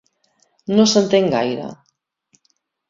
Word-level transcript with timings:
No 0.79 0.87
s'entén 0.93 1.31
gaire. 1.37 1.69